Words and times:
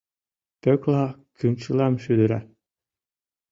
Пӧкла 0.61 1.03
кӱнчылам 1.37 1.93
шӱдыра. 2.03 2.39